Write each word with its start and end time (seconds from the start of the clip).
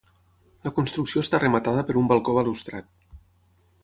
La 0.67 0.71
construcció 0.77 1.23
està 1.25 1.39
rematada 1.43 1.83
per 1.89 1.97
un 2.03 2.09
balcó 2.13 2.35
balustrat. 2.39 2.89